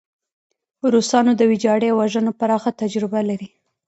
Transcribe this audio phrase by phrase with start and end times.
[0.93, 3.49] روسان د ویجاړۍ او وژنو پراخه تجربه لري.